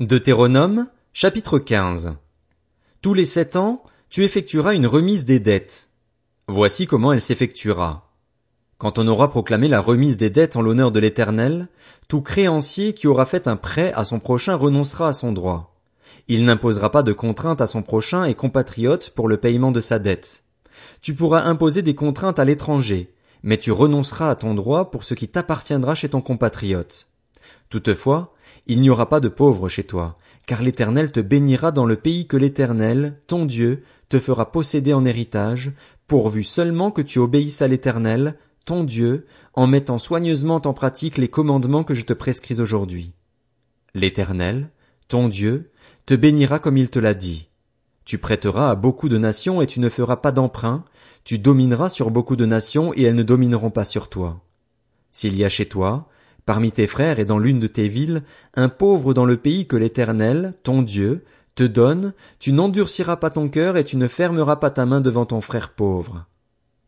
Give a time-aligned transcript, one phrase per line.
[0.00, 2.12] Deutéronome, chapitre 15.
[3.02, 5.90] Tous les sept ans, tu effectueras une remise des dettes.
[6.46, 8.12] Voici comment elle s'effectuera.
[8.76, 11.66] Quand on aura proclamé la remise des dettes en l'honneur de l'Éternel,
[12.06, 15.74] tout créancier qui aura fait un prêt à son prochain renoncera à son droit.
[16.28, 19.98] Il n'imposera pas de contraintes à son prochain et compatriote pour le paiement de sa
[19.98, 20.44] dette.
[21.02, 23.12] Tu pourras imposer des contraintes à l'étranger,
[23.42, 27.08] mais tu renonceras à ton droit pour ce qui t'appartiendra chez ton compatriote.
[27.70, 28.34] Toutefois,
[28.66, 32.26] il n'y aura pas de pauvres chez toi, car l'Éternel te bénira dans le pays
[32.26, 35.72] que l'Éternel, ton Dieu, te fera posséder en héritage,
[36.06, 41.28] pourvu seulement que tu obéisses à l'Éternel, ton Dieu, en mettant soigneusement en pratique les
[41.28, 43.12] commandements que je te prescris aujourd'hui.
[43.94, 44.70] L'Éternel,
[45.08, 45.70] ton Dieu,
[46.06, 47.48] te bénira comme il te l'a dit.
[48.04, 50.84] Tu prêteras à beaucoup de nations et tu ne feras pas d'emprunt,
[51.24, 54.40] tu domineras sur beaucoup de nations et elles ne domineront pas sur toi.
[55.12, 56.08] S'il y a chez toi,
[56.48, 58.22] parmi tes frères et dans l'une de tes villes,
[58.54, 63.50] un pauvre dans le pays que l'Éternel, ton Dieu, te donne, tu n'endurciras pas ton
[63.50, 66.24] cœur et tu ne fermeras pas ta main devant ton frère pauvre.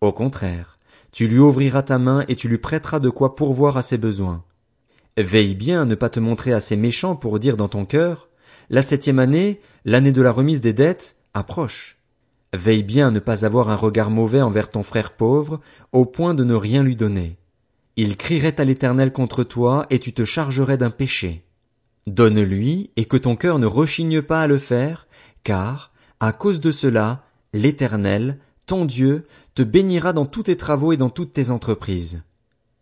[0.01, 0.79] Au contraire,
[1.13, 4.45] tu lui ouvriras ta main et tu lui prêteras de quoi pourvoir à ses besoins.
[5.19, 8.31] Veille bien à ne pas te montrer assez méchant pour dire dans ton cœur,
[8.71, 11.99] la septième année, l'année de la remise des dettes, approche.
[12.55, 15.61] Veille bien à ne pas avoir un regard mauvais envers ton frère pauvre,
[15.93, 17.37] au point de ne rien lui donner.
[18.03, 21.45] Il crierait à l'Éternel contre toi, et tu te chargerais d'un péché.
[22.07, 25.07] Donne-lui, et que ton cœur ne rechigne pas à le faire,
[25.45, 30.97] car, à cause de cela, l'Éternel, ton Dieu, te bénira dans tous tes travaux et
[30.97, 32.23] dans toutes tes entreprises.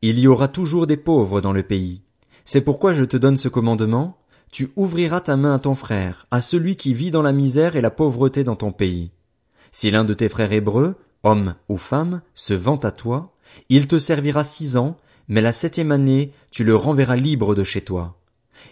[0.02, 2.03] Il y aura toujours des pauvres dans le pays.
[2.44, 4.19] C'est pourquoi je te donne ce commandement.
[4.53, 7.80] Tu ouvriras ta main à ton frère, à celui qui vit dans la misère et
[7.80, 9.10] la pauvreté dans ton pays.
[9.72, 10.94] Si l'un de tes frères hébreux,
[11.25, 13.34] homme ou femme, se vante à toi,
[13.69, 14.97] il te servira six ans,
[15.28, 18.18] mais la septième année, tu le renverras libre de chez toi.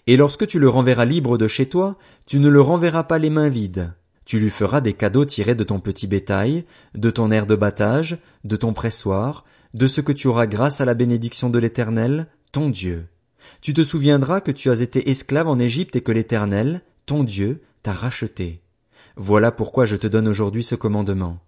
[0.07, 3.31] Et lorsque tu le renverras libre de chez toi, tu ne le renverras pas les
[3.31, 3.93] mains vides.
[4.25, 8.19] Tu lui feras des cadeaux tirés de ton petit bétail, de ton air de battage,
[8.45, 9.45] de ton pressoir,
[9.75, 13.07] de ce que tu auras grâce à la bénédiction de l'Éternel, ton Dieu.
[13.61, 17.63] Tu te souviendras que tu as été esclave en Égypte et que l'Éternel, ton Dieu,
[17.83, 18.63] t'a racheté.
[19.17, 21.39] Voilà pourquoi je te donne aujourd'hui ce commandement.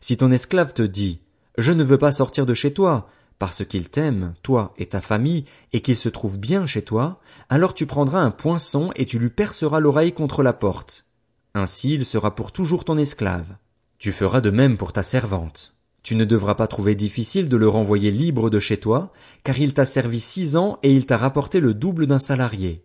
[0.00, 1.20] Si ton esclave te dit,
[1.58, 3.08] je ne veux pas sortir de chez toi,
[3.42, 7.74] parce qu'il t'aime, toi et ta famille, et qu'il se trouve bien chez toi, alors
[7.74, 11.06] tu prendras un poinçon et tu lui perceras l'oreille contre la porte.
[11.52, 13.56] Ainsi il sera pour toujours ton esclave.
[13.98, 15.74] Tu feras de même pour ta servante.
[16.04, 19.74] Tu ne devras pas trouver difficile de le renvoyer libre de chez toi, car il
[19.74, 22.84] t'a servi six ans et il t'a rapporté le double d'un salarié.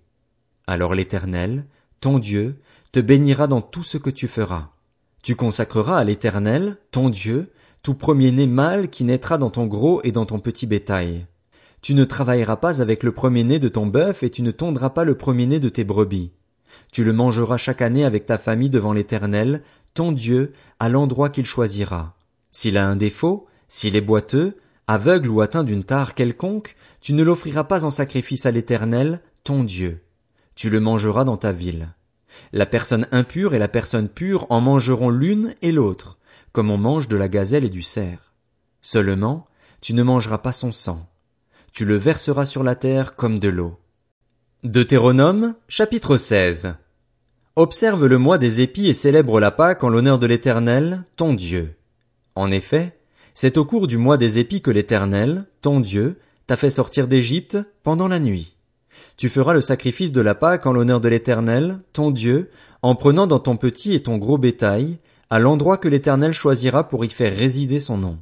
[0.66, 1.68] Alors l'Éternel,
[2.02, 2.60] ton Dieu,
[2.92, 4.70] te bénira dans tout ce que tu feras.
[5.22, 7.52] Tu consacreras à l'Éternel, ton Dieu,
[7.88, 11.26] tout premier-né mâle qui naîtra dans ton gros et dans ton petit bétail.
[11.82, 15.06] Tu ne travailleras pas avec le premier-né de ton bœuf et tu ne tondras pas
[15.06, 16.34] le premier-né de tes brebis.
[16.92, 19.62] Tu le mangeras chaque année avec ta famille devant l'Éternel,
[19.94, 22.18] ton Dieu, à l'endroit qu'il choisira.
[22.52, 27.24] S'il a un défaut, s'il est boiteux, aveugle ou atteint d'une tare quelconque, tu ne
[27.24, 30.02] l'offriras pas en sacrifice à l'Éternel, ton Dieu.
[30.56, 31.94] Tu le mangeras dans ta ville.
[32.52, 36.17] La personne impure et la personne pure en mangeront l'une et l'autre
[36.58, 38.34] comme on mange de la gazelle et du cerf.
[38.82, 39.46] Seulement,
[39.80, 41.08] tu ne mangeras pas son sang.
[41.72, 43.78] Tu le verseras sur la terre comme de l'eau.
[44.64, 46.74] Deutéronome, chapitre 16.
[47.56, 51.76] Observe le mois des épis et célèbre la Pâque en l'honneur de l'Éternel, ton Dieu.
[52.34, 52.98] En effet,
[53.36, 56.18] c'est au cours du mois des épis que l'Éternel, ton Dieu,
[56.48, 58.56] t'a fait sortir d'Égypte pendant la nuit.
[59.16, 62.50] Tu feras le sacrifice de la Pâque en l'honneur de l'Éternel, ton Dieu,
[62.82, 64.98] en prenant dans ton petit et ton gros bétail,
[65.30, 68.20] à l'endroit que l'Éternel choisira pour y faire résider son nom.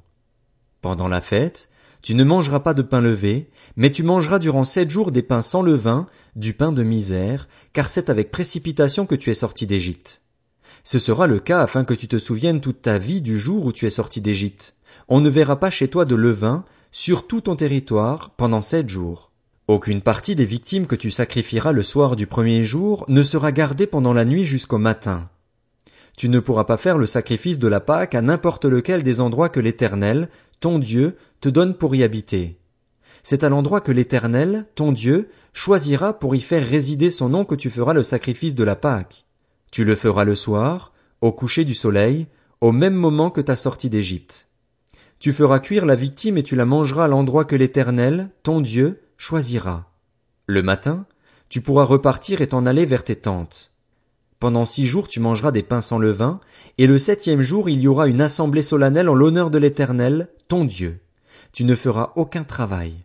[0.82, 1.70] Pendant la fête,
[2.02, 5.42] tu ne mangeras pas de pain levé, mais tu mangeras durant sept jours des pains
[5.42, 10.22] sans levain, du pain de misère, car c'est avec précipitation que tu es sorti d'Égypte.
[10.84, 13.72] Ce sera le cas afin que tu te souviennes toute ta vie du jour où
[13.72, 14.76] tu es sorti d'Égypte.
[15.08, 19.32] On ne verra pas chez toi de levain sur tout ton territoire pendant sept jours.
[19.68, 23.88] Aucune partie des victimes que tu sacrifieras le soir du premier jour ne sera gardée
[23.88, 25.28] pendant la nuit jusqu'au matin.
[26.16, 29.50] Tu ne pourras pas faire le sacrifice de la Pâque à n'importe lequel des endroits
[29.50, 30.30] que l'Éternel,
[30.60, 32.58] ton Dieu, te donne pour y habiter.
[33.22, 37.56] C'est à l'endroit que l'Éternel, ton Dieu, choisira pour y faire résider son nom que
[37.56, 39.26] tu feras le sacrifice de la Pâque.
[39.72, 42.28] Tu le feras le soir, au coucher du soleil,
[42.62, 44.48] au même moment que ta sortie d'Égypte.
[45.20, 49.02] Tu feras cuire la victime et tu la mangeras à l'endroit que l'Éternel, ton Dieu,
[49.18, 49.92] choisira.
[50.46, 51.06] Le matin,
[51.50, 53.72] tu pourras repartir et t'en aller vers tes tentes.
[54.40, 56.40] Pendant six jours tu mangeras des pains sans levain,
[56.78, 60.66] et le septième jour il y aura une assemblée solennelle en l'honneur de l'Éternel, ton
[60.66, 61.00] Dieu.
[61.54, 62.96] Tu ne feras aucun travail.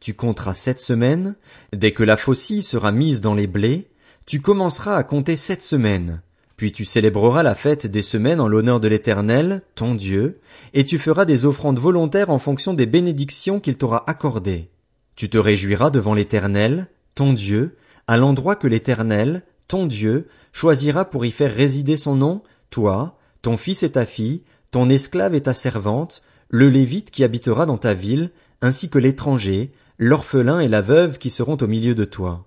[0.00, 1.34] Tu compteras sept semaines,
[1.72, 3.88] dès que la faucille sera mise dans les blés,
[4.26, 6.20] Tu commenceras à compter sept semaines,
[6.58, 10.40] puis tu célébreras la fête des semaines en l'honneur de l'Éternel, ton Dieu,
[10.74, 14.68] et tu feras des offrandes volontaires en fonction des bénédictions qu'il t'aura accordées.
[15.16, 17.76] Tu te réjouiras devant l'Éternel, ton Dieu,
[18.06, 23.56] à l'endroit que l'Éternel, ton Dieu, choisira pour y faire résider son nom, toi, ton
[23.56, 27.94] fils et ta fille, ton esclave et ta servante, le Lévite qui habitera dans ta
[27.94, 28.30] ville,
[28.60, 32.46] ainsi que l'étranger, l'orphelin et la veuve qui seront au milieu de toi.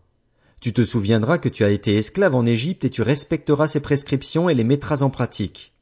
[0.59, 4.49] Tu te souviendras que tu as été esclave en Égypte et tu respecteras ses prescriptions
[4.49, 5.73] et les mettras en pratique.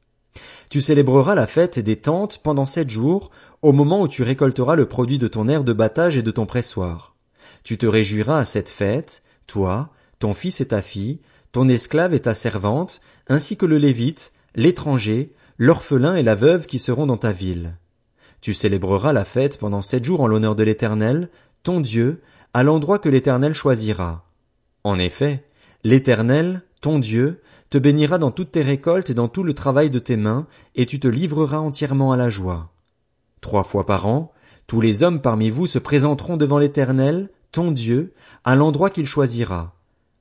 [0.69, 3.31] Tu célébreras la fête des tentes pendant sept jours,
[3.61, 6.45] au moment où tu récolteras le produit de ton air de battage et de ton
[6.45, 7.15] pressoir.
[7.63, 11.19] Tu te réjouiras à cette fête, toi, ton fils et ta fille,
[11.51, 16.79] ton esclave et ta servante, ainsi que le Lévite, l'étranger, l'orphelin et la veuve qui
[16.79, 17.75] seront dans ta ville.
[18.41, 21.29] Tu célébreras la fête pendant sept jours en l'honneur de l'Éternel,
[21.63, 22.21] ton Dieu,
[22.53, 24.25] à l'endroit que l'Éternel choisira.
[24.83, 25.43] En effet,
[25.83, 29.99] l'Éternel, ton Dieu, te bénira dans toutes tes récoltes et dans tout le travail de
[29.99, 32.71] tes mains, et tu te livreras entièrement à la joie.
[33.41, 34.31] Trois fois par an,
[34.67, 38.13] tous les hommes parmi vous se présenteront devant l'Éternel, ton Dieu,
[38.43, 39.75] à l'endroit qu'il choisira,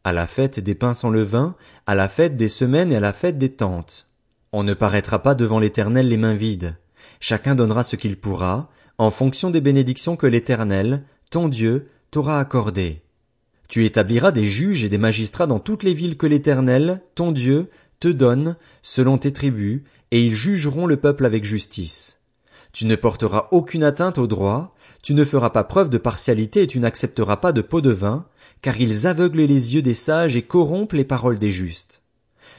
[0.08, 1.55] à la fête des pains sans levain,
[1.87, 4.06] à la fête des semaines et à la fête des tentes.
[4.52, 6.76] On ne paraîtra pas devant l'Éternel les mains vides.
[7.20, 13.02] Chacun donnera ce qu'il pourra, en fonction des bénédictions que l'Éternel, ton Dieu, t'aura accordées.
[13.69, 17.69] Tu établiras des juges et des magistrats dans toutes les villes que l'Éternel, ton Dieu,
[18.00, 22.19] te donne, selon tes tribus, et ils jugeront le peuple avec justice.
[22.72, 26.66] Tu ne porteras aucune atteinte au droit, tu ne feras pas preuve de partialité et
[26.66, 28.26] tu n'accepteras pas de pot de vin,
[28.62, 32.02] car ils aveuglent les yeux des sages et corrompent les paroles des justes.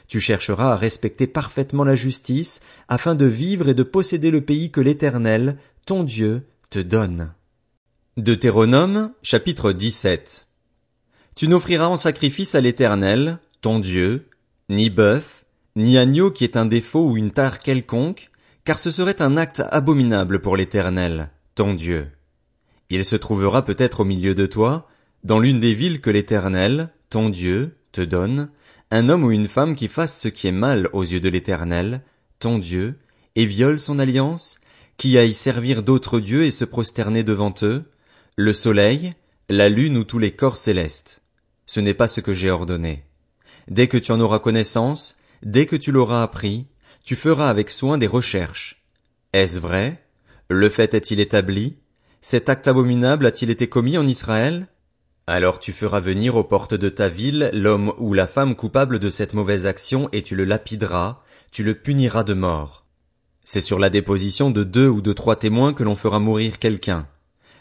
[0.07, 4.71] Tu chercheras à respecter parfaitement la justice, afin de vivre et de posséder le pays
[4.71, 7.33] que l'Éternel, ton Dieu, te donne.
[8.17, 10.47] Deutéronome, chapitre 17.
[11.35, 14.27] Tu n'offriras en sacrifice à l'Éternel, ton Dieu,
[14.69, 18.29] ni bœuf, ni agneau qui est un défaut ou une tare quelconque,
[18.65, 22.07] car ce serait un acte abominable pour l'Éternel, ton Dieu.
[22.89, 24.87] Il se trouvera peut-être au milieu de toi,
[25.23, 28.49] dans l'une des villes que l'Éternel, ton Dieu, te donne,
[28.91, 32.01] un homme ou une femme qui fasse ce qui est mal aux yeux de l'Éternel,
[32.39, 32.99] ton Dieu,
[33.35, 34.59] et viole son alliance,
[34.97, 37.83] qui aille servir d'autres dieux et se prosterner devant eux,
[38.35, 39.11] le soleil,
[39.49, 41.21] la lune ou tous les corps célestes
[41.69, 43.03] ce n'est pas ce que j'ai ordonné.
[43.67, 46.65] Dès que tu en auras connaissance, dès que tu l'auras appris,
[47.03, 48.83] tu feras avec soin des recherches.
[49.33, 50.03] Est-ce vrai?
[50.49, 51.77] Le fait est-il établi?
[52.21, 54.67] Cet acte abominable a-t-il été commis en Israël?
[55.29, 59.11] Alors tu feras venir aux portes de ta ville l'homme ou la femme coupable de
[59.11, 61.21] cette mauvaise action et tu le lapideras,
[61.51, 62.87] tu le puniras de mort.
[63.45, 67.07] C'est sur la déposition de deux ou de trois témoins que l'on fera mourir quelqu'un.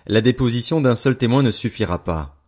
[0.06, 2.38] La déposition d'un seul témoin ne suffira pas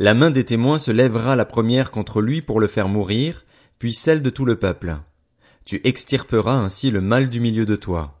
[0.00, 3.44] la main des témoins se lèvera la première contre lui pour le faire mourir,
[3.78, 4.96] puis celle de tout le peuple.
[5.64, 8.20] Tu extirperas ainsi le mal du milieu de toi.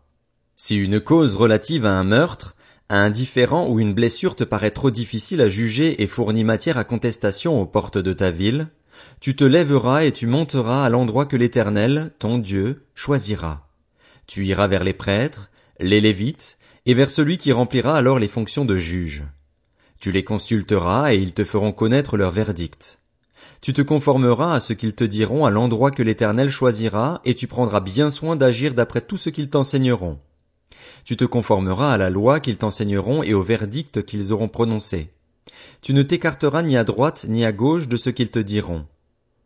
[0.56, 2.56] Si une cause relative à un meurtre,
[2.90, 6.84] un différend ou une blessure te paraît trop difficile à juger et fournit matière à
[6.84, 8.68] contestation aux portes de ta ville,
[9.20, 13.68] tu te lèveras et tu monteras à l'endroit que l'Éternel, ton Dieu, choisira.
[14.26, 15.50] Tu iras vers les prêtres,
[15.80, 19.24] les lévites, et vers celui qui remplira alors les fonctions de juge.
[20.00, 23.00] Tu les consulteras et ils te feront connaître leur verdict.
[23.60, 27.46] Tu te conformeras à ce qu'ils te diront à l'endroit que l'Éternel choisira, et tu
[27.46, 30.18] prendras bien soin d'agir d'après tout ce qu'ils t'enseigneront.
[31.04, 35.10] Tu te conformeras à la loi qu'ils t'enseigneront et au verdict qu'ils auront prononcé.
[35.80, 38.86] Tu ne t'écarteras ni à droite ni à gauche de ce qu'ils te diront.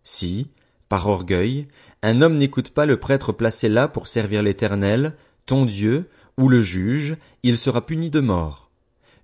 [0.04, 0.48] Si,
[0.88, 1.68] par orgueil,
[2.02, 5.14] un homme n'écoute pas le prêtre placé là pour servir l'Éternel,
[5.46, 6.08] ton Dieu,
[6.38, 8.70] ou le juge, il sera puni de mort.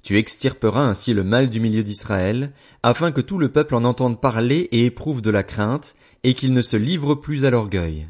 [0.02, 4.20] Tu extirperas ainsi le mal du milieu d'Israël, afin que tout le peuple en entende
[4.20, 8.08] parler et éprouve de la crainte, et qu'il ne se livre plus à l'orgueil.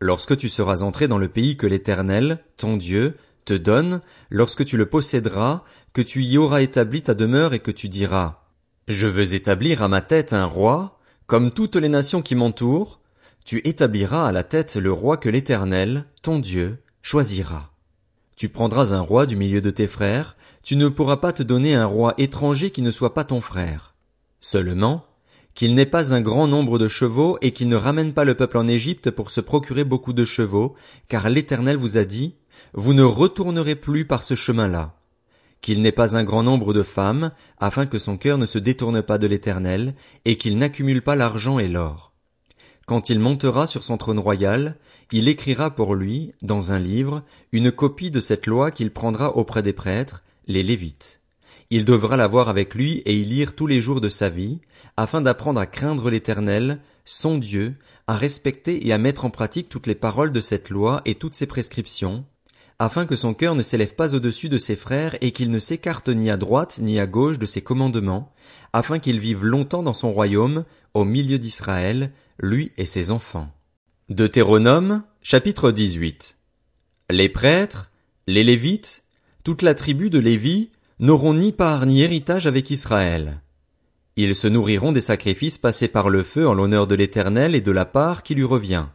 [0.00, 4.76] Lorsque tu seras entré dans le pays que l'Éternel, ton Dieu, te donne, lorsque tu
[4.76, 8.42] le posséderas, que tu y auras établi ta demeure et que tu diras,
[8.88, 13.00] Je veux établir à ma tête un roi, comme toutes les nations qui m'entourent,
[13.44, 17.72] tu établiras à la tête le roi que l'Éternel, ton Dieu, choisira.
[18.36, 21.74] Tu prendras un roi du milieu de tes frères, tu ne pourras pas te donner
[21.74, 23.94] un roi étranger qui ne soit pas ton frère.
[24.40, 25.06] Seulement,
[25.54, 28.58] qu'il n'ait pas un grand nombre de chevaux et qu'il ne ramène pas le peuple
[28.58, 30.74] en Égypte pour se procurer beaucoup de chevaux,
[31.08, 32.36] car l'Éternel vous a dit,
[32.74, 34.94] vous ne retournerez plus par ce chemin-là.
[35.60, 39.02] Qu'il n'ait pas un grand nombre de femmes, afin que son cœur ne se détourne
[39.02, 42.12] pas de l'Éternel, et qu'il n'accumule pas l'argent et l'or.
[42.86, 44.76] Quand il montera sur son trône royal,
[45.12, 49.62] il écrira pour lui, dans un livre, une copie de cette loi qu'il prendra auprès
[49.62, 51.20] des prêtres, les Lévites.
[51.70, 54.60] Il devra l'avoir avec lui et y lire tous les jours de sa vie,
[54.96, 57.76] afin d'apprendre à craindre l'Éternel, son Dieu,
[58.08, 61.34] à respecter et à mettre en pratique toutes les paroles de cette loi et toutes
[61.34, 62.24] ses prescriptions,
[62.80, 66.08] afin que son cœur ne s'élève pas au-dessus de ses frères et qu'il ne s'écarte
[66.08, 68.32] ni à droite ni à gauche de ses commandements,
[68.72, 73.52] afin qu'il vive longtemps dans son royaume, au milieu d'Israël, lui et ses enfants.
[74.08, 76.38] Deutéronome, chapitre 18.
[77.10, 77.90] Les prêtres,
[78.26, 79.02] les Lévites,
[79.44, 80.70] toute la tribu de Lévi,
[81.00, 83.42] n'auront ni part ni héritage avec Israël.
[84.16, 87.72] Ils se nourriront des sacrifices passés par le feu en l'honneur de l'Éternel et de
[87.72, 88.86] la part qui lui revient.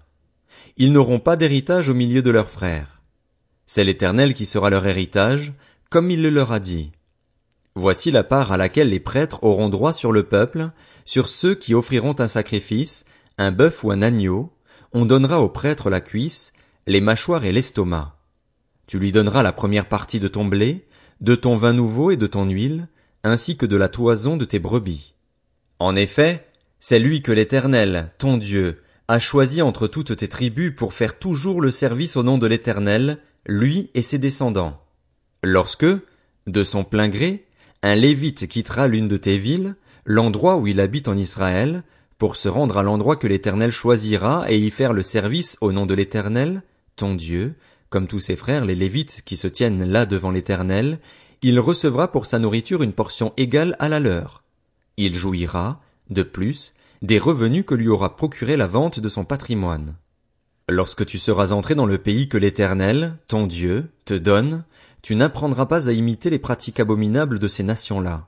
[0.76, 2.95] Ils n'auront pas d'héritage au milieu de leurs frères.
[3.66, 5.54] C'est l'Éternel qui sera leur héritage,
[5.90, 6.92] comme il le leur a dit.
[7.76, 10.72] Voici la part à laquelle les prêtres auront droit sur le peuple,
[11.04, 13.06] sur ceux qui offriront un sacrifice,
[13.38, 14.54] un bœuf ou un agneau,
[14.94, 16.54] on donnera aux prêtres la cuisse,
[16.88, 18.16] les mâchoires et l'estomac.
[18.88, 20.88] Tu lui donneras la première partie de ton blé,
[21.20, 22.88] de ton vin nouveau et de ton huile,
[23.24, 25.16] ainsi que de la toison de tes brebis.
[25.80, 26.48] En effet,
[26.80, 31.62] c'est lui que l'Éternel, ton Dieu, a choisi entre toutes tes tribus pour faire toujours
[31.62, 34.82] le service au nom de l'Éternel, lui et ses descendants.
[35.44, 35.86] Lorsque,
[36.48, 37.46] de son plein gré,
[37.82, 39.76] un Lévite quittera l'une de tes villes,
[40.06, 41.84] l'endroit où il habite en Israël,
[42.18, 45.86] pour se rendre à l'endroit que l'Éternel choisira et y faire le service au nom
[45.86, 46.64] de l'Éternel,
[46.96, 47.56] ton Dieu,
[47.90, 51.00] comme tous ses frères les Lévites qui se tiennent là devant l'Éternel,
[51.42, 54.44] il recevra pour sa nourriture une portion égale à la leur.
[54.98, 59.96] Il jouira, de plus, des revenus que lui aura procuré la vente de son patrimoine.
[60.68, 64.64] Lorsque tu seras entré dans le pays que l'Éternel, ton Dieu, te donne,
[65.04, 68.28] tu n'apprendras pas à imiter les pratiques abominables de ces nations-là.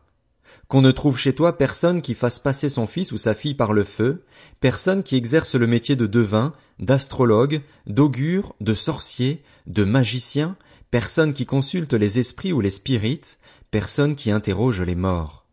[0.67, 3.74] Qu'on ne trouve chez toi personne qui fasse passer son fils ou sa fille par
[3.74, 4.24] le feu,
[4.60, 10.58] personne qui exerce le métier de devin, d'astrologue, d'augure, de sorcier, de magicien,
[10.91, 13.39] personne qui consulte les esprits ou les spirites,
[13.72, 15.46] personne qui interroge les morts.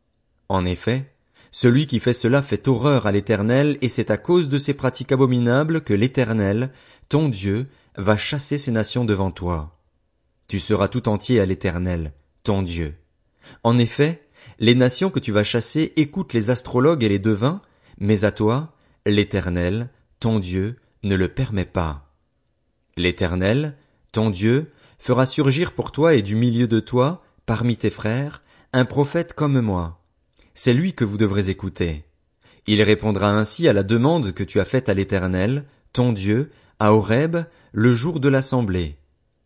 [0.50, 1.13] En effet,
[1.54, 5.12] celui qui fait cela fait horreur à l'Éternel, et c'est à cause de ces pratiques
[5.12, 6.72] abominables que l'Éternel,
[7.08, 9.78] ton Dieu, va chasser ces nations devant toi.
[10.48, 12.96] Tu seras tout entier à l'Éternel, ton Dieu.
[13.62, 14.26] En effet,
[14.58, 17.62] les nations que tu vas chasser écoutent les astrologues et les devins,
[17.98, 18.74] mais à toi,
[19.06, 22.12] l'Éternel, ton Dieu, ne le permet pas.
[22.96, 23.76] L'Éternel,
[24.10, 28.42] ton Dieu, fera surgir pour toi et du milieu de toi, parmi tes frères,
[28.72, 30.03] un prophète comme moi
[30.54, 32.04] c'est lui que vous devrez écouter.
[32.66, 36.92] Il répondra ainsi à la demande que tu as faite à l'Éternel, ton Dieu, à
[36.94, 37.36] Horeb,
[37.72, 38.96] le jour de l'assemblée.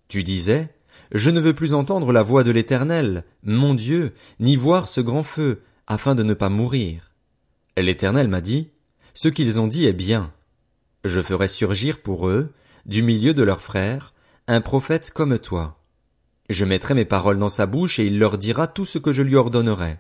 [0.09, 0.69] Tu disais,
[1.13, 5.23] Je ne veux plus entendre la voix de l'Éternel, mon Dieu, ni voir ce grand
[5.23, 7.13] feu, afin de ne pas mourir.
[7.77, 8.71] L'Éternel m'a dit,
[9.15, 10.33] Ce qu'ils ont dit est bien.
[11.05, 12.53] Je ferai surgir pour eux,
[12.87, 14.15] du milieu de leurs frères,
[14.47, 15.81] un prophète comme toi.
[16.49, 19.23] Je mettrai mes paroles dans sa bouche et il leur dira tout ce que je
[19.23, 19.99] lui ordonnerai.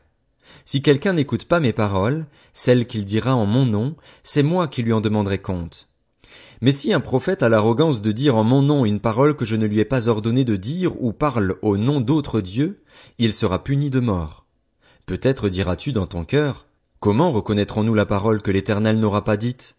[0.64, 4.82] Si quelqu'un n'écoute pas mes paroles, celles qu'il dira en mon nom, c'est moi qui
[4.82, 5.88] lui en demanderai compte.
[6.60, 9.56] Mais si un prophète a l'arrogance de dire en mon nom une parole que je
[9.56, 12.82] ne lui ai pas ordonné de dire ou parle au nom d'autres dieux,
[13.18, 14.44] il sera puni de mort.
[15.06, 16.66] Peut-être diras-tu dans ton cœur,
[17.00, 19.76] comment reconnaîtrons-nous la parole que l'Éternel n'aura pas dite?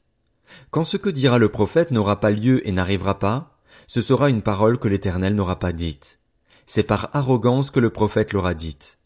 [0.71, 4.41] Quand ce que dira le prophète n'aura pas lieu et n'arrivera pas, ce sera une
[4.41, 6.19] parole que l'Éternel n'aura pas dite.
[6.65, 8.97] C'est par arrogance que le prophète l'aura dite.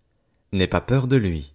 [0.52, 1.53] N'aie pas peur de lui.